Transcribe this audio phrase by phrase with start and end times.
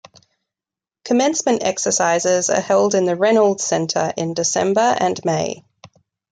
[1.05, 5.63] Commencement exercises are held in the Reynolds Center in December and May.